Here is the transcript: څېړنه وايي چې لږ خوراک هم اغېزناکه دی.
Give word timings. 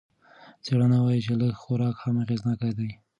څېړنه 0.63 0.97
وايي 1.01 1.21
چې 1.25 1.33
لږ 1.41 1.53
خوراک 1.61 1.95
هم 2.03 2.15
اغېزناکه 2.23 2.69
دی. 2.77 2.91